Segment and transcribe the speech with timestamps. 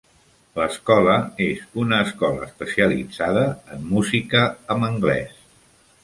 [0.59, 1.17] L'escola
[1.47, 3.43] és una escola especialitzada
[3.75, 4.41] en música
[4.77, 5.37] amb anglès.